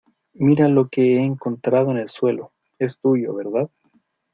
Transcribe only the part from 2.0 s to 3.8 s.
suelo. es tuyo,¿ verdad?